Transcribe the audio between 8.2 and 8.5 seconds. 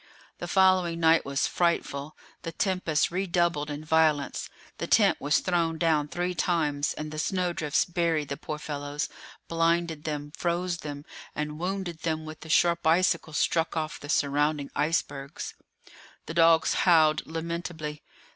the